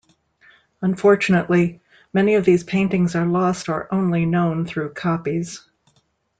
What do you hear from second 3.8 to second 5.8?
only known through copies.